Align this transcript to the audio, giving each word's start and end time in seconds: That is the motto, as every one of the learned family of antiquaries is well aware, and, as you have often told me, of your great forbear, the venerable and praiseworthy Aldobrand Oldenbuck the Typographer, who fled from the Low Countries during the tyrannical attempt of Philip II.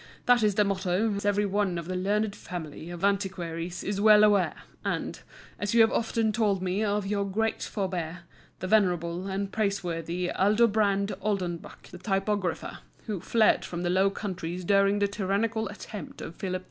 That 0.25 0.41
is 0.41 0.55
the 0.55 0.63
motto, 0.63 1.13
as 1.13 1.25
every 1.25 1.45
one 1.45 1.77
of 1.77 1.85
the 1.85 1.95
learned 1.95 2.35
family 2.35 2.89
of 2.89 3.03
antiquaries 3.03 3.83
is 3.83 4.01
well 4.01 4.23
aware, 4.23 4.55
and, 4.83 5.19
as 5.59 5.75
you 5.75 5.81
have 5.81 5.91
often 5.91 6.31
told 6.31 6.59
me, 6.59 6.83
of 6.83 7.05
your 7.05 7.23
great 7.23 7.61
forbear, 7.61 8.23
the 8.61 8.67
venerable 8.67 9.27
and 9.27 9.51
praiseworthy 9.51 10.29
Aldobrand 10.31 11.09
Oldenbuck 11.21 11.89
the 11.91 11.99
Typographer, 11.99 12.79
who 13.05 13.19
fled 13.19 13.63
from 13.63 13.83
the 13.83 13.91
Low 13.91 14.09
Countries 14.09 14.63
during 14.65 14.97
the 14.97 15.07
tyrannical 15.07 15.67
attempt 15.67 16.19
of 16.21 16.33
Philip 16.35 16.57
II. 16.59 16.59